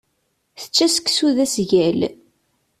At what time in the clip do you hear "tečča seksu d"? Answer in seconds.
0.59-1.37